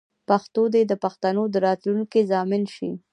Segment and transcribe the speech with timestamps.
[0.27, 2.89] پښتو دې د پښتنو د راتلونکې ضامن شي.